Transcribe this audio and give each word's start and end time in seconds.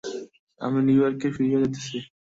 আমি 0.61 0.79
নিউ 0.85 0.99
ইয়র্কে 0.99 1.27
ফিরিয়া 1.35 1.59
যাইতেছি। 1.61 1.97